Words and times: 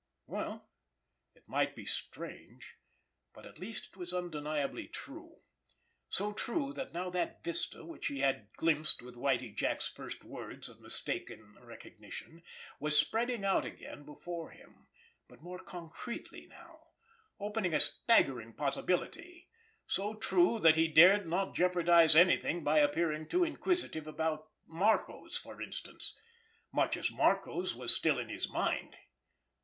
Well, 0.25 0.67
it 1.35 1.47
might 1.47 1.75
be 1.75 1.85
strange, 1.85 2.79
but 3.33 3.45
at 3.45 3.59
least 3.59 3.89
it 3.89 3.97
was 3.97 4.15
undeniably 4.15 4.87
true; 4.87 5.41
so 6.09 6.33
true 6.33 6.73
that 6.73 6.91
now 6.91 7.11
that 7.11 7.43
vista, 7.43 7.85
which 7.85 8.07
he 8.07 8.21
had 8.21 8.47
glimpsed 8.57 9.03
with 9.03 9.13
Whitie 9.15 9.51
Jack's 9.53 9.87
first 9.89 10.23
words 10.23 10.67
of 10.67 10.81
mistaken 10.81 11.55
recognition, 11.61 12.41
was 12.79 12.97
spreading 12.97 13.45
out 13.45 13.63
again 13.63 14.01
before 14.03 14.49
him, 14.49 14.87
but 15.27 15.43
more 15.43 15.59
concretely 15.59 16.47
now, 16.47 16.81
opening 17.39 17.75
a 17.75 17.79
staggering 17.79 18.53
possibility; 18.53 19.49
so 19.85 20.15
true 20.15 20.57
that 20.59 20.77
he 20.77 20.87
dared 20.87 21.27
not 21.27 21.53
jeopardize 21.53 22.15
anything 22.15 22.63
by 22.63 22.79
appearing 22.79 23.27
too 23.27 23.43
inquisitive 23.43 24.07
about 24.07 24.49
Marco's, 24.65 25.37
for 25.37 25.61
instance—much 25.61 26.97
as 26.97 27.11
Marco's 27.11 27.75
was 27.75 27.95
still 27.95 28.17
in 28.17 28.29
his 28.29 28.49
mind! 28.49 28.95